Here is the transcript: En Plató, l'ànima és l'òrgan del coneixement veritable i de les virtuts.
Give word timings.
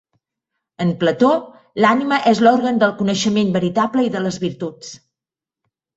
En 0.85 0.93
Plató, 1.01 1.33
l'ànima 1.85 2.19
és 2.33 2.41
l'òrgan 2.47 2.81
del 2.85 2.97
coneixement 3.03 3.53
veritable 3.59 4.07
i 4.07 4.11
de 4.17 4.23
les 4.29 4.41
virtuts. 4.47 4.95